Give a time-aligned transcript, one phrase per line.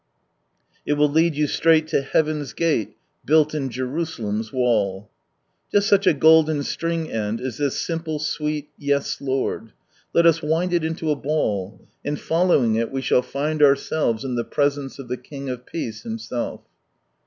[0.87, 1.85] J will lioii you siraigh!
[1.89, 2.91] to Heavtn's gaU
[3.27, 5.09] Buitl iu /iriiialeni's tual/."
[5.71, 9.73] Just such a golden string end is this simple, sweet," Va, Lord."
[10.11, 14.33] Let us wind it into a ball, and following it, we shall find ourselves in
[14.33, 16.61] the presence of the King of Peace Himself.